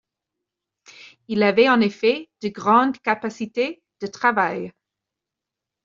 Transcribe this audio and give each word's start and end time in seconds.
Il 1.27 1.43
avait 1.43 1.69
en 1.69 1.79
effet 1.79 2.31
de 2.41 2.47
grandes 2.49 2.97
capacités 3.01 3.83
de 4.01 4.07
travail. 4.07 4.73